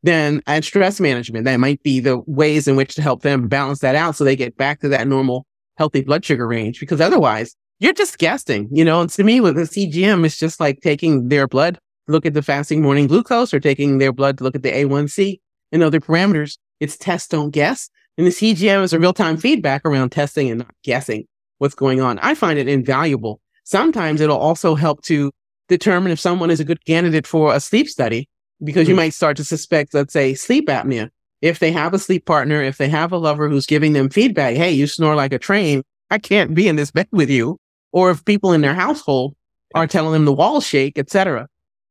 [0.03, 1.45] than and stress management.
[1.45, 4.35] That might be the ways in which to help them balance that out so they
[4.35, 5.45] get back to that normal
[5.77, 6.79] healthy blood sugar range.
[6.79, 9.01] Because otherwise, you're just guessing, you know.
[9.01, 12.41] And to me, with the CGM, it's just like taking their blood, look at the
[12.41, 15.39] fasting morning glucose, or taking their blood to look at the A1C
[15.71, 16.57] and other parameters.
[16.79, 17.89] It's test, don't guess.
[18.17, 21.25] And the CGM is a real time feedback around testing and not guessing
[21.59, 22.19] what's going on.
[22.19, 23.41] I find it invaluable.
[23.63, 25.31] Sometimes it'll also help to
[25.67, 28.29] determine if someone is a good candidate for a sleep study
[28.63, 28.91] because mm-hmm.
[28.91, 31.09] you might start to suspect, let's say, sleep apnea.
[31.41, 34.55] If they have a sleep partner, if they have a lover who's giving them feedback,
[34.55, 35.83] hey, you snore like a train.
[36.09, 37.59] I can't be in this bed with you.
[37.91, 39.35] Or if people in their household
[39.75, 41.47] are telling them the walls shake, etc.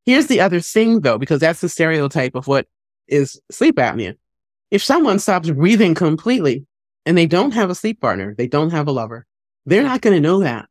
[0.07, 2.67] Here's the other thing though, because that's the stereotype of what
[3.09, 4.15] is sleep apnea.
[4.71, 6.65] If someone stops breathing completely
[7.05, 9.27] and they don't have a sleep partner, they don't have a lover,
[9.67, 10.67] they're not going to know that.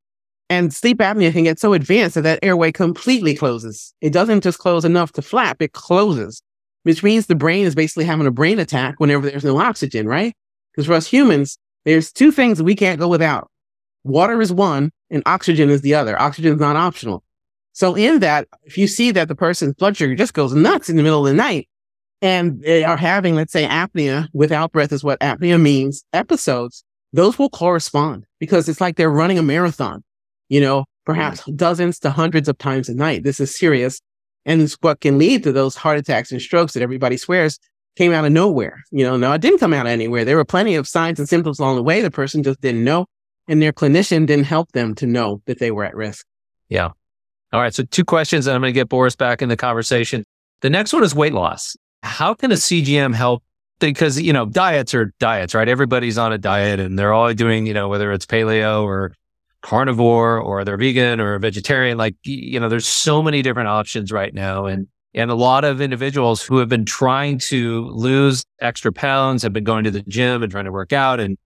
[0.50, 3.94] And sleep apnea can get so advanced that that airway completely closes.
[4.00, 6.42] It doesn't just close enough to flap, it closes,
[6.84, 10.34] which means the brain is basically having a brain attack whenever there's no oxygen, right?
[10.72, 13.50] Because for us humans, there's two things we can't go without.
[14.06, 16.20] Water is one and oxygen is the other.
[16.22, 17.25] Oxygen is not optional.
[17.76, 20.96] So in that, if you see that the person's blood sugar just goes nuts in
[20.96, 21.68] the middle of the night,
[22.22, 27.38] and they are having, let's say, apnea without breath is what apnea means, episodes, those
[27.38, 30.06] will correspond because it's like they're running a marathon,
[30.48, 33.24] you know, perhaps dozens to hundreds of times a night.
[33.26, 34.00] This is serious.
[34.46, 37.60] And it's what can lead to those heart attacks and strokes that everybody swears
[37.98, 38.84] came out of nowhere.
[38.90, 40.24] You know, no, it didn't come out of anywhere.
[40.24, 42.02] There were plenty of signs and symptoms along the way.
[42.02, 43.06] The person just didn't know.
[43.50, 46.26] And their clinician didn't help them to know that they were at risk.
[46.70, 46.92] Yeah.
[47.56, 47.74] All right.
[47.74, 50.24] So two questions, and I'm going to get Boris back in the conversation.
[50.62, 53.44] The next one is weight loss how can a CGM help?
[53.80, 55.68] Because, you know, diets are diets, right?
[55.68, 59.14] Everybody's on a diet and they're all doing, you know, whether it's paleo or
[59.62, 64.34] carnivore or they're vegan or vegetarian, like, you know, there's so many different options right
[64.34, 64.66] now.
[64.66, 69.52] And, and a lot of individuals who have been trying to lose extra pounds have
[69.52, 71.38] been going to the gym and trying to work out and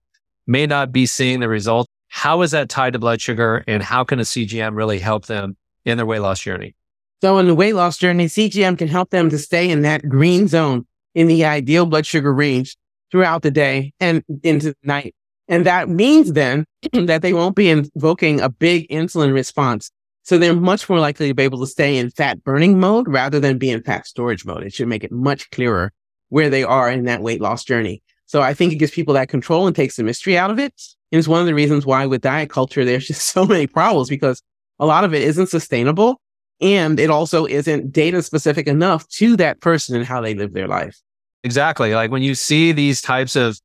[0.46, 1.88] may not be seeing the results.
[2.08, 5.56] How is that tied to blood sugar and how can a CGM really help them
[5.84, 6.74] in their weight loss journey?
[7.20, 10.48] So in the weight loss journey, CGM can help them to stay in that green
[10.48, 12.76] zone in the ideal blood sugar range
[13.10, 15.14] throughout the day and into the night.
[15.48, 19.90] And that means then that they won't be invoking a big insulin response.
[20.22, 23.40] So they're much more likely to be able to stay in fat burning mode rather
[23.40, 24.62] than be in fat storage mode.
[24.62, 25.92] It should make it much clearer
[26.28, 28.02] where they are in that weight loss journey.
[28.26, 30.72] So I think it gives people that control and takes the mystery out of it.
[31.10, 34.08] And it's one of the reasons why with diet culture, there's just so many problems
[34.08, 34.40] because
[34.80, 36.20] a lot of it isn't sustainable
[36.60, 40.66] and it also isn't data specific enough to that person and how they live their
[40.66, 40.98] life.
[41.44, 41.94] Exactly.
[41.94, 43.58] Like when you see these types of,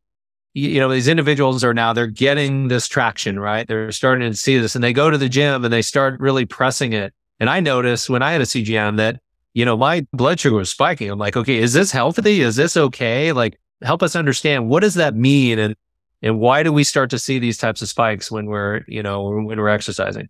[0.53, 3.67] you know, these individuals are now, they're getting this traction, right?
[3.67, 6.45] They're starting to see this and they go to the gym and they start really
[6.45, 7.13] pressing it.
[7.39, 9.19] And I noticed when I had a CGM that,
[9.53, 11.09] you know, my blood sugar was spiking.
[11.09, 12.41] I'm like, okay, is this healthy?
[12.41, 13.33] Is this okay?
[13.33, 15.59] Like, help us understand what does that mean?
[15.59, 15.75] And,
[16.21, 19.23] and why do we start to see these types of spikes when we're, you know,
[19.23, 20.29] when we're exercising?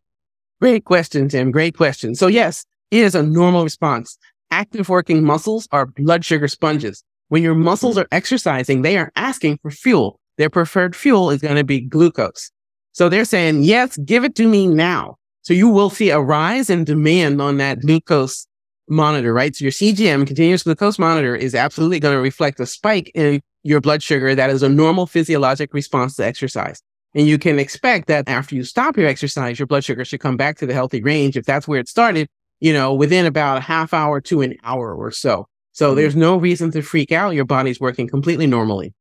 [0.65, 1.51] Great question, Tim.
[1.51, 2.15] Great question.
[2.15, 4.17] So yes, it is a normal response.
[4.49, 7.03] Active working muscles are blood sugar sponges.
[7.27, 10.19] When your muscles are exercising, they are asking for fuel.
[10.39, 12.49] Their preferred fuel is going to be glucose.
[12.93, 15.17] So they're saying, yes, give it to me now.
[15.43, 18.47] So you will see a rise in demand on that glucose
[18.89, 19.55] monitor, right?
[19.55, 23.81] So your CGM, continuous glucose monitor, is absolutely going to reflect a spike in your
[23.81, 26.81] blood sugar that is a normal physiologic response to exercise.
[27.15, 30.35] And you can expect that after you stop your exercise, your blood sugar should come
[30.35, 31.37] back to the healthy range.
[31.37, 32.27] If that's where it started,
[32.59, 35.47] you know, within about a half hour to an hour or so.
[35.71, 35.95] So mm-hmm.
[35.95, 37.33] there's no reason to freak out.
[37.33, 38.93] Your body's working completely normally.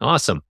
[0.00, 0.42] Awesome.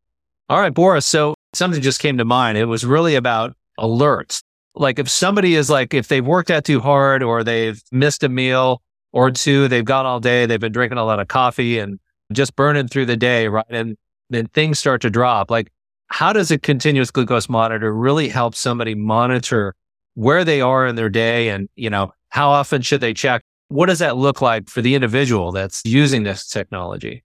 [0.48, 1.04] All right, Boris.
[1.04, 2.56] So something just came to mind.
[2.56, 4.42] It was really about alerts.
[4.76, 8.28] Like if somebody is like, if they've worked out too hard or they've missed a
[8.28, 11.98] meal or two, they've gone all day, they've been drinking a lot of coffee and
[12.32, 13.66] just burning through the day, right?
[13.68, 13.96] And
[14.28, 15.50] then things start to drop.
[15.50, 15.72] Like
[16.10, 19.74] how does a continuous glucose monitor really help somebody monitor
[20.14, 23.42] where they are in their day and, you know, how often should they check?
[23.68, 27.22] What does that look like for the individual that's using this technology?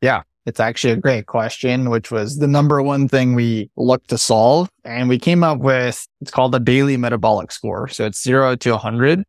[0.00, 4.18] Yeah, it's actually a great question, which was the number one thing we looked to
[4.18, 4.70] solve.
[4.84, 7.88] And we came up with, it's called the daily metabolic score.
[7.88, 9.24] So it's zero to 100.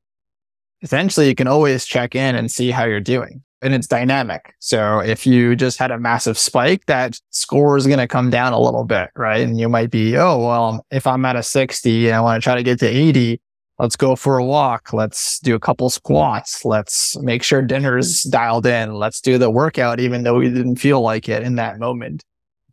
[0.84, 4.56] Essentially, you can always check in and see how you're doing and it's dynamic.
[4.60, 8.54] So if you just had a massive spike, that score is going to come down
[8.54, 9.42] a little bit, right?
[9.42, 12.44] And you might be, oh, well, if I'm at a 60 and I want to
[12.44, 13.40] try to get to 80,
[13.78, 14.94] let's go for a walk.
[14.94, 16.66] Let's do a couple squats.
[16.66, 18.96] Let's make sure dinner's dialed in.
[18.96, 22.24] Let's do the workout, even though we didn't feel like it in that moment.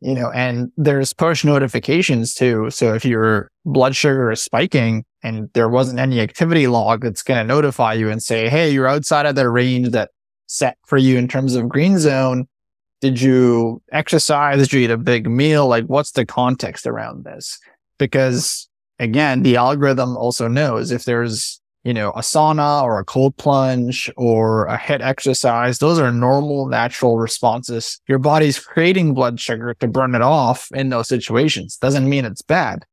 [0.00, 2.70] You know, and there's push notifications too.
[2.70, 7.38] So if your blood sugar is spiking, and there wasn't any activity log that's going
[7.38, 10.10] to notify you and say, Hey, you're outside of the range that
[10.48, 12.48] set for you in terms of green zone.
[13.00, 14.58] Did you exercise?
[14.58, 15.68] Did you eat a big meal?
[15.68, 17.58] Like what's the context around this?
[17.98, 23.36] Because again, the algorithm also knows if there's, you know, a sauna or a cold
[23.36, 28.00] plunge or a HIIT exercise, those are normal, natural responses.
[28.08, 31.76] Your body's creating blood sugar to burn it off in those situations.
[31.76, 32.84] Doesn't mean it's bad.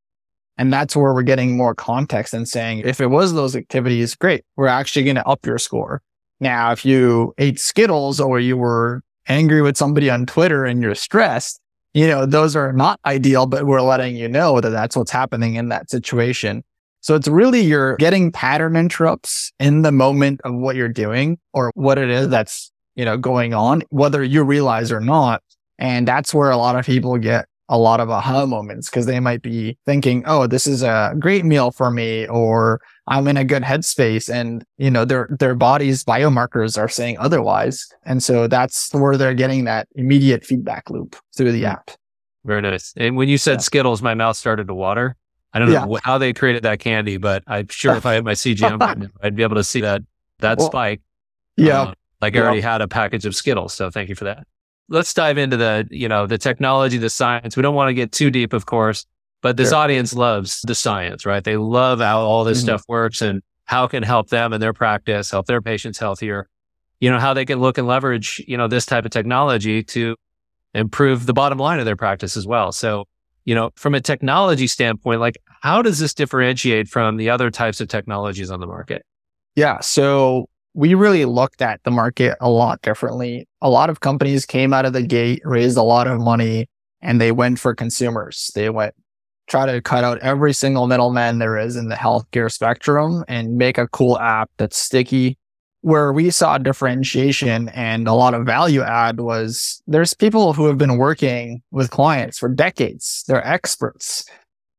[0.58, 4.46] And that's where we're getting more context and saying, if it was those activities, great.
[4.56, 6.02] We're actually going to up your score.
[6.40, 10.96] Now, if you ate Skittles or you were angry with somebody on Twitter and you're
[10.96, 11.60] stressed,
[11.94, 15.56] you know, those are not ideal, but we're letting you know that that's what's happening
[15.56, 16.64] in that situation.
[17.00, 21.72] So it's really you're getting pattern interrupts in the moment of what you're doing or
[21.76, 25.42] what it is that's, you know, going on, whether you realize or not.
[25.78, 29.20] And that's where a lot of people get a lot of aha moments because they
[29.20, 33.44] might be thinking, oh, this is a great meal for me, or I'm in a
[33.44, 34.32] good headspace.
[34.32, 37.88] And, you know, their, their body's biomarkers are saying otherwise.
[38.06, 41.66] And so that's where they're getting that immediate feedback loop through the hmm.
[41.66, 41.92] app.
[42.44, 42.94] Very nice.
[42.96, 43.60] And when you said yeah.
[43.60, 45.16] Skittles, my mouth started to water.
[45.52, 46.00] I don't know yeah.
[46.04, 49.42] how they created that candy, but I'm sure if I had my CGM, I'd be
[49.42, 50.02] able to see that,
[50.40, 51.02] that well, spike.
[51.58, 51.82] Yeah.
[51.82, 53.74] Uh, like I already had a package of Skittles.
[53.74, 54.46] So thank you for that
[54.90, 57.56] let's dive into the, you know, the technology, the science.
[57.56, 59.06] We don't want to get too deep, of course,
[59.42, 59.78] but this sure.
[59.78, 61.44] audience loves the science, right?
[61.44, 62.66] They love how all this mm-hmm.
[62.66, 66.48] stuff works and how it can help them in their practice, help their patients healthier.
[67.00, 70.16] You know, how they can look and leverage, you know, this type of technology to
[70.74, 72.72] improve the bottom line of their practice as well.
[72.72, 73.06] So,
[73.44, 77.82] you know, from a technology standpoint, like how does this differentiate from the other types
[77.82, 79.06] of technologies on the market?
[79.56, 79.80] Yeah.
[79.80, 83.48] So we really looked at the market a lot differently.
[83.62, 86.68] A lot of companies came out of the gate, raised a lot of money,
[87.02, 88.52] and they went for consumers.
[88.54, 88.94] They went
[89.48, 93.78] try to cut out every single middleman there is in the healthcare spectrum and make
[93.78, 95.38] a cool app that's sticky.
[95.82, 100.80] Where we saw differentiation and a lot of value add was there's people who have
[100.80, 103.24] been working with clients for decades.
[103.28, 104.26] They're experts.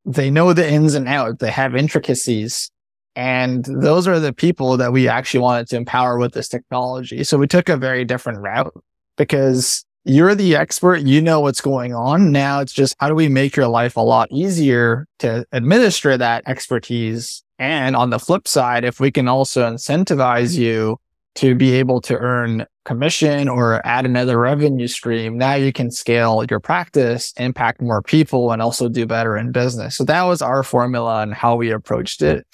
[0.04, 1.38] They know the ins and outs.
[1.38, 2.72] They have intricacies
[3.16, 7.24] and those are the people that we actually wanted to empower with this technology.
[7.24, 8.74] So we took a very different route
[9.16, 11.00] because you're the expert.
[11.00, 12.31] You know what's going on.
[12.31, 16.44] Now it's just how do we make your life a lot easier to administer that
[16.46, 17.42] expertise?
[17.59, 20.98] And on the flip side, if we can also incentivize you
[21.37, 26.44] to be able to earn commission or add another revenue stream, now you can scale
[26.50, 29.96] your practice, impact more people, and also do better in business.
[29.96, 32.46] So that was our formula and how we approached it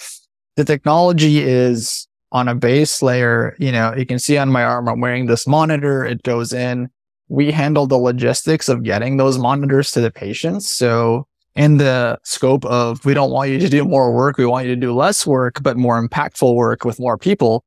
[0.56, 3.56] the technology is on a base layer.
[3.58, 6.04] You know, you can see on my arm, I'm wearing this monitor.
[6.04, 6.90] It goes in.
[7.28, 10.70] We handle the logistics of getting those monitors to the patients.
[10.70, 14.38] So in the scope of we don't want you to do more work.
[14.38, 17.64] We want you to do less work, but more impactful work with more people.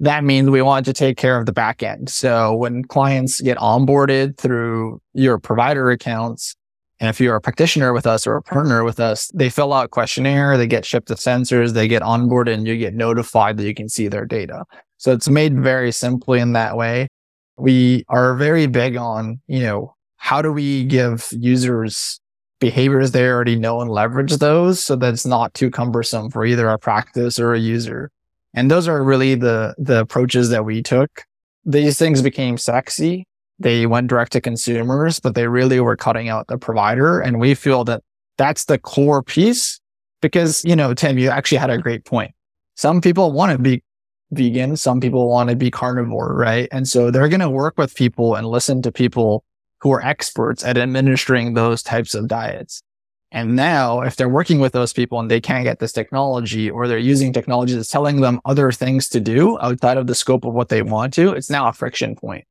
[0.00, 2.08] That means we want to take care of the back end.
[2.08, 6.54] So when clients get onboarded through your provider accounts,
[7.00, 9.90] and if you're a practitioner with us or a partner with us, they fill out
[9.90, 13.74] questionnaire, they get shipped the sensors, they get onboarded and you get notified that you
[13.74, 14.64] can see their data.
[14.96, 17.08] So it's made very simply in that way.
[17.56, 22.20] We are very big on, you know, how do we give users
[22.60, 26.68] behaviors they already know and leverage those so that it's not too cumbersome for either
[26.68, 28.10] a practice or a user.
[28.54, 31.24] And those are really the, the approaches that we took.
[31.64, 33.27] These things became sexy
[33.58, 37.20] they went direct to consumers, but they really were cutting out the provider.
[37.20, 38.02] And we feel that
[38.36, 39.80] that's the core piece
[40.22, 42.32] because, you know, Tim, you actually had a great point.
[42.76, 43.82] Some people want to be
[44.30, 44.76] vegan.
[44.76, 46.68] Some people want to be carnivore, right?
[46.70, 49.44] And so they're going to work with people and listen to people
[49.80, 52.82] who are experts at administering those types of diets.
[53.30, 56.88] And now if they're working with those people and they can't get this technology or
[56.88, 60.54] they're using technology that's telling them other things to do outside of the scope of
[60.54, 62.44] what they want to, it's now a friction point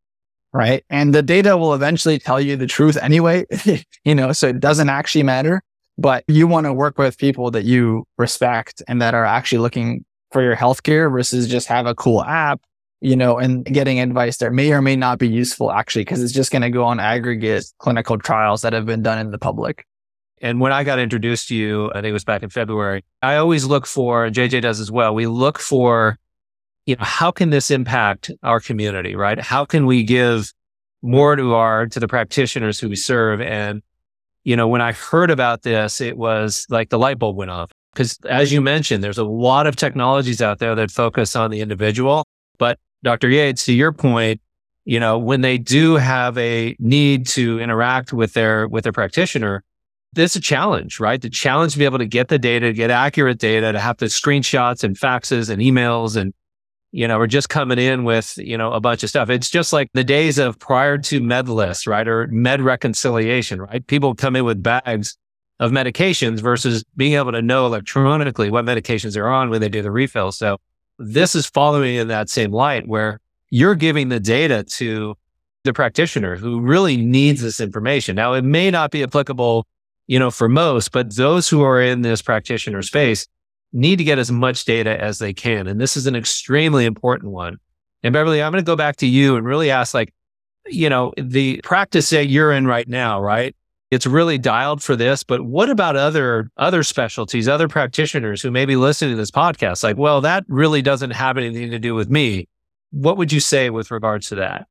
[0.53, 0.83] right?
[0.89, 3.45] And the data will eventually tell you the truth anyway,
[4.03, 5.61] you know, so it doesn't actually matter.
[5.97, 10.05] But you want to work with people that you respect and that are actually looking
[10.31, 12.61] for your healthcare versus just have a cool app,
[13.01, 16.33] you know, and getting advice that may or may not be useful actually, because it's
[16.33, 19.85] just going to go on aggregate clinical trials that have been done in the public.
[20.39, 23.37] And when I got introduced to you, I think it was back in February, I
[23.37, 26.19] always look for, JJ does as well, we look for
[26.87, 29.39] you know, how can this impact our community, right?
[29.39, 30.51] How can we give
[31.01, 33.41] more to our, to the practitioners who we serve?
[33.41, 33.83] And,
[34.45, 37.71] you know, when I heard about this, it was like the light bulb went off.
[37.93, 41.59] Cause as you mentioned, there's a lot of technologies out there that focus on the
[41.59, 42.23] individual.
[42.57, 43.29] But Dr.
[43.29, 44.39] Yates, to your point,
[44.85, 49.61] you know, when they do have a need to interact with their, with their practitioner,
[50.13, 51.21] this is a challenge, right?
[51.21, 54.05] The challenge to be able to get the data, get accurate data, to have the
[54.05, 56.33] screenshots and faxes and emails and
[56.97, 59.29] you know, we're just coming in with, you know, a bunch of stuff.
[59.29, 62.07] It's just like the days of prior to MedList, right?
[62.07, 63.85] Or med reconciliation, right?
[63.85, 65.15] People come in with bags
[65.59, 69.83] of medications versus being able to know electronically what medications they're on when they do
[69.83, 70.31] the refill.
[70.31, 70.57] So
[70.97, 73.19] this is following in that same light where
[73.51, 75.13] you're giving the data to
[75.65, 78.15] the practitioner who really needs this information.
[78.15, 79.67] Now, it may not be applicable,
[80.07, 83.27] you know, for most, but those who are in this practitioner space,
[83.73, 85.67] need to get as much data as they can.
[85.67, 87.57] And this is an extremely important one.
[88.03, 90.13] And Beverly, I'm going to go back to you and really ask like,
[90.67, 93.55] you know, the practice that you're in right now, right?
[93.89, 98.65] It's really dialed for this, but what about other other specialties, other practitioners who may
[98.65, 99.81] be listening to this podcast?
[99.81, 102.49] Like, well, that really doesn't have anything to do with me.
[102.91, 104.67] What would you say with regards to that?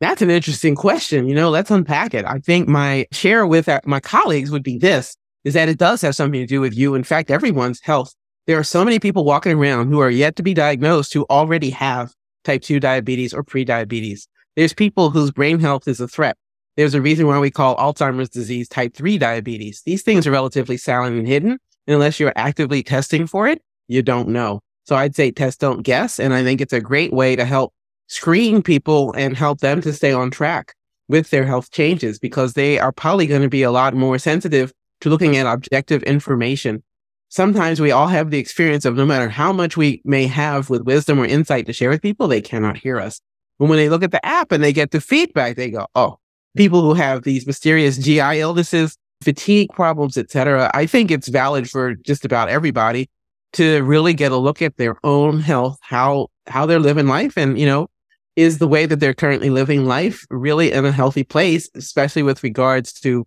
[0.00, 1.28] That's an interesting question.
[1.28, 2.24] You know, let's unpack it.
[2.24, 6.02] I think my share with uh, my colleagues would be this is that it does
[6.02, 6.94] have something to do with you.
[6.94, 8.14] In fact, everyone's health.
[8.46, 11.70] There are so many people walking around who are yet to be diagnosed who already
[11.70, 12.12] have
[12.44, 14.26] type 2 diabetes or prediabetes.
[14.56, 16.36] There's people whose brain health is a threat.
[16.76, 19.82] There's a reason why we call Alzheimer's disease type 3 diabetes.
[19.84, 21.58] These things are relatively silent and hidden.
[21.86, 24.60] Unless you're actively testing for it, you don't know.
[24.84, 26.18] So I'd say test, don't guess.
[26.18, 27.72] And I think it's a great way to help
[28.06, 30.74] screen people and help them to stay on track
[31.08, 34.72] with their health changes because they are probably going to be a lot more sensitive
[35.02, 36.82] to looking at objective information.
[37.28, 40.82] Sometimes we all have the experience of no matter how much we may have with
[40.82, 43.20] wisdom or insight to share with people, they cannot hear us.
[43.58, 46.18] But when they look at the app and they get the feedback, they go, oh,
[46.56, 50.70] people who have these mysterious GI illnesses, fatigue problems, etc.
[50.74, 53.08] I think it's valid for just about everybody
[53.54, 57.58] to really get a look at their own health, how how they're living life, and
[57.58, 57.88] you know,
[58.36, 62.42] is the way that they're currently living life really in a healthy place, especially with
[62.42, 63.26] regards to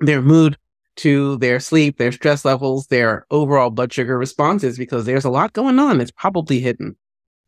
[0.00, 0.56] their mood,
[1.00, 5.52] to their sleep, their stress levels, their overall blood sugar responses, because there's a lot
[5.54, 6.94] going on that's probably hidden.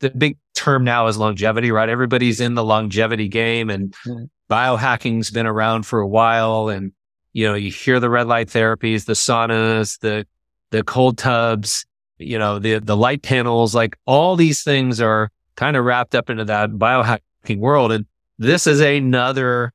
[0.00, 1.88] The big term now is longevity, right?
[1.88, 4.24] Everybody's in the longevity game and mm-hmm.
[4.50, 6.70] biohacking's been around for a while.
[6.70, 6.92] And,
[7.34, 10.26] you know, you hear the red light therapies, the saunas, the,
[10.70, 11.84] the cold tubs,
[12.18, 16.30] you know, the, the light panels, like all these things are kind of wrapped up
[16.30, 17.92] into that biohacking world.
[17.92, 18.06] And
[18.38, 19.72] this is another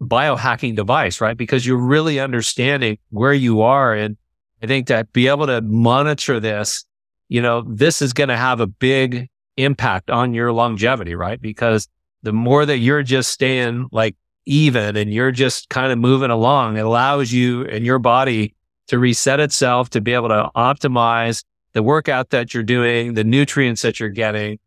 [0.00, 1.36] biohacking device, right?
[1.36, 3.94] Because you're really understanding where you are.
[3.94, 4.16] And
[4.62, 6.84] I think that be able to monitor this,
[7.28, 11.40] you know, this is going to have a big impact on your longevity, right?
[11.40, 11.88] Because
[12.22, 16.76] the more that you're just staying like even and you're just kind of moving along,
[16.76, 18.54] it allows you and your body
[18.86, 21.44] to reset itself to be able to optimize
[21.74, 24.58] the workout that you're doing, the nutrients that you're getting,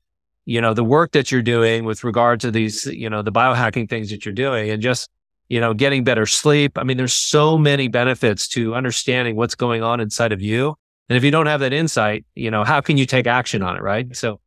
[0.46, 3.90] you know, the work that you're doing with regard to these, you know, the biohacking
[3.90, 5.10] things that you're doing and just
[5.52, 6.78] you know, getting better sleep.
[6.78, 10.76] I mean, there's so many benefits to understanding what's going on inside of you.
[11.10, 13.76] And if you don't have that insight, you know, how can you take action on
[13.76, 13.82] it?
[13.82, 14.16] Right.
[14.16, 14.40] So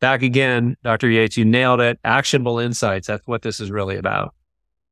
[0.00, 1.08] back again, Dr.
[1.08, 1.98] Yates, you nailed it.
[2.04, 3.06] Actionable insights.
[3.06, 4.34] That's what this is really about.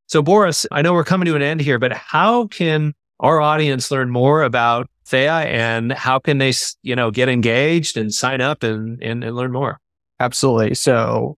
[0.07, 3.91] So Boris, I know we're coming to an end here, but how can our audience
[3.91, 8.63] learn more about Theia and how can they, you know, get engaged and sign up
[8.63, 9.81] and, and, and learn more?
[10.19, 10.77] Absolutely.
[10.77, 11.37] So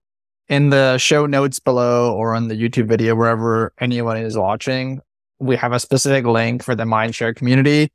[0.51, 4.99] in the show notes below or on the YouTube video, wherever anyone is watching,
[5.39, 7.89] we have a specific link for the Mindshare community.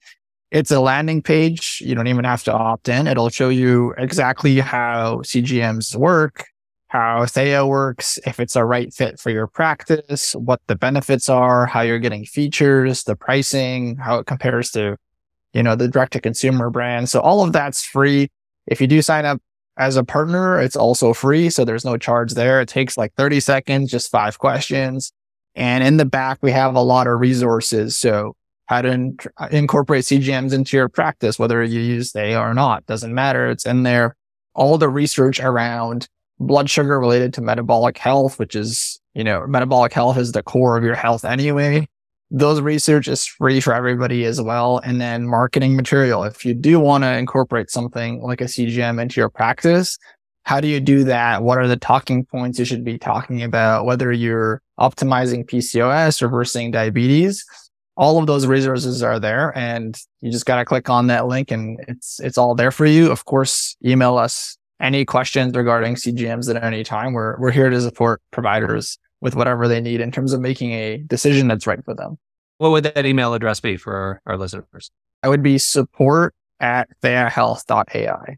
[0.50, 1.82] It's a landing page.
[1.84, 3.06] You don't even have to opt in.
[3.06, 6.46] It'll show you exactly how CGMs work,
[6.88, 11.66] how Theia works, if it's a right fit for your practice, what the benefits are,
[11.66, 14.96] how you're getting features, the pricing, how it compares to,
[15.52, 17.10] you know, the direct to consumer brand.
[17.10, 18.30] So all of that's free.
[18.66, 19.42] If you do sign up
[19.76, 21.50] as a partner, it's also free.
[21.50, 22.60] So there's no charge there.
[22.60, 25.12] It takes like 30 seconds, just five questions.
[25.54, 27.96] And in the back, we have a lot of resources.
[27.96, 28.34] So
[28.66, 29.18] how to in-
[29.50, 33.48] incorporate CGMs into your practice, whether you use they or not, doesn't matter.
[33.48, 34.16] It's in there.
[34.54, 36.08] All the research around
[36.38, 40.76] blood sugar related to metabolic health, which is, you know, metabolic health is the core
[40.76, 41.86] of your health anyway
[42.30, 44.78] those research is free for everybody as well.
[44.78, 46.24] And then marketing material.
[46.24, 49.96] If you do want to incorporate something like a CGM into your practice,
[50.42, 51.42] how do you do that?
[51.42, 53.84] What are the talking points you should be talking about?
[53.84, 57.44] Whether you're optimizing PCOS, reversing diabetes,
[57.96, 61.50] all of those resources are there and you just got to click on that link
[61.50, 63.10] and it's, it's all there for you.
[63.10, 67.14] Of course, email us any questions regarding CGMs at any time.
[67.14, 70.98] We're, we're here to support providers with whatever they need in terms of making a
[70.98, 72.18] decision that's right for them.
[72.58, 74.90] What would that email address be for our, our listeners?
[75.22, 78.36] I would be support at theiahealth.ai.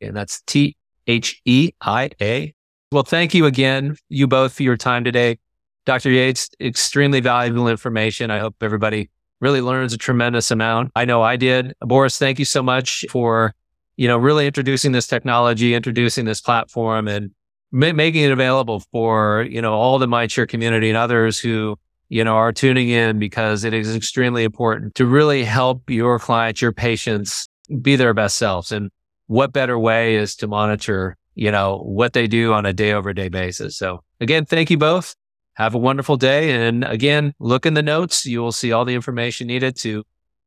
[0.00, 2.54] And that's T H E I A.
[2.92, 5.38] Well, thank you again, you both, for your time today.
[5.86, 6.10] Dr.
[6.10, 8.30] Yates, extremely valuable information.
[8.30, 10.92] I hope everybody really learns a tremendous amount.
[10.94, 11.74] I know I did.
[11.80, 13.54] Boris, thank you so much for,
[13.96, 17.30] you know, really introducing this technology, introducing this platform and
[17.72, 22.24] ma- making it available for, you know, all the MindShare community and others who, you
[22.24, 26.72] know, are tuning in because it is extremely important to really help your clients, your
[26.72, 27.48] patients
[27.80, 28.72] be their best selves.
[28.72, 28.90] And
[29.26, 33.12] what better way is to monitor, you know, what they do on a day over
[33.12, 33.76] day basis.
[33.76, 35.14] So again, thank you both.
[35.54, 36.52] Have a wonderful day.
[36.52, 38.26] And again, look in the notes.
[38.26, 40.04] You will see all the information needed to,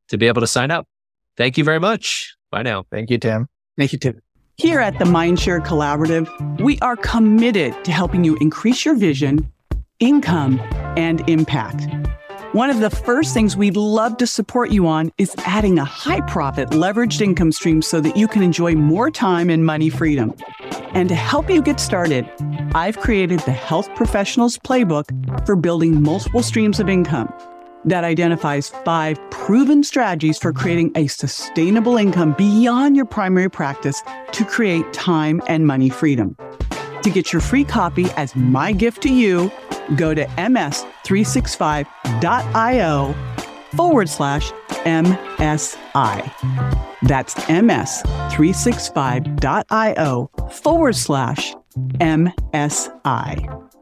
[0.10, 0.88] to be able to sign up.
[1.38, 2.36] Thank you very much.
[2.52, 2.84] Bye now.
[2.92, 3.48] Thank you, Tim.
[3.78, 4.33] Thank you, Tim.
[4.58, 6.30] Here at the Mindshare Collaborative,
[6.62, 9.52] we are committed to helping you increase your vision,
[10.00, 10.60] income,
[10.96, 11.88] and impact.
[12.52, 16.22] One of the first things we'd love to support you on is adding a high
[16.22, 20.36] profit leveraged income stream so that you can enjoy more time and money freedom.
[20.94, 22.30] And to help you get started,
[22.76, 27.34] I've created the Health Professionals Playbook for building multiple streams of income
[27.86, 34.46] that identifies five proven strategies for creating a sustainable income beyond your primary practice to
[34.46, 36.38] create time and money freedom.
[37.04, 39.52] To get your free copy as my gift to you,
[39.96, 43.16] go to ms365.io
[43.76, 44.52] forward slash
[44.86, 46.32] MSI.
[47.02, 51.54] That's ms365.io forward slash
[52.00, 53.73] MSI.